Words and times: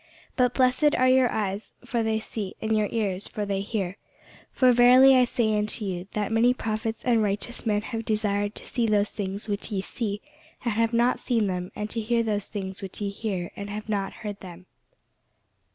But 0.35 0.55
blessed 0.55 0.95
are 0.95 1.07
your 1.07 1.29
eyes, 1.29 1.75
for 1.85 2.01
they 2.01 2.17
see: 2.17 2.55
and 2.59 2.75
your 2.75 2.87
ears, 2.89 3.27
for 3.27 3.45
they 3.45 3.61
hear. 3.61 3.97
For 4.51 4.71
verily 4.71 5.15
I 5.15 5.25
say 5.25 5.55
unto 5.55 5.85
you, 5.85 6.07
That 6.15 6.31
many 6.31 6.55
prophets 6.55 7.05
and 7.05 7.21
righteous 7.21 7.67
men 7.67 7.83
have 7.83 8.03
desired 8.03 8.55
to 8.55 8.67
see 8.67 8.87
those 8.87 9.11
things 9.11 9.47
which 9.47 9.71
ye 9.71 9.79
see, 9.79 10.19
and 10.63 10.73
have 10.73 10.91
not 10.93 11.19
seen 11.19 11.45
them; 11.45 11.71
and 11.75 11.87
to 11.91 12.01
hear 12.01 12.23
those 12.23 12.47
things 12.47 12.81
which 12.81 12.99
ye 12.99 13.09
hear, 13.09 13.51
and 13.55 13.69
have 13.69 13.87
not 13.87 14.11
heard 14.25 14.39
them. 14.39 14.65